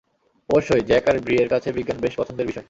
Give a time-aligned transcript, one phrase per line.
[0.49, 2.59] অবশ্যই, জ্যাক আর ব্রি এর কাছে বিজ্ঞান বেশ পছন্দের বিষয়।